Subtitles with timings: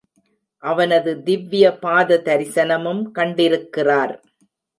[0.63, 4.15] அவனது திவ்ய பாத தரிசனமும் கண்டிருக்கிறார்.